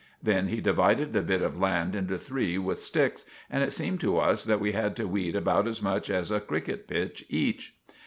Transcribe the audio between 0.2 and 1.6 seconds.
Then he divided the bit of